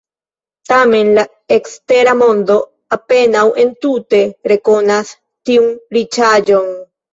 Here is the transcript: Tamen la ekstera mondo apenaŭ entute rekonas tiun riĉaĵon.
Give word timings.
Tamen 0.69 1.11
la 1.19 1.25
ekstera 1.55 2.15
mondo 2.23 2.57
apenaŭ 2.97 3.45
entute 3.67 4.23
rekonas 4.55 5.15
tiun 5.21 5.71
riĉaĵon. 6.01 6.77